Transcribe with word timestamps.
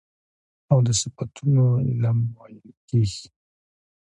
او 0.71 0.77
د 0.87 0.89
صفتونو 1.01 1.65
علم 1.87 2.17
ويل 2.37 2.63
کېږي. 2.89 3.25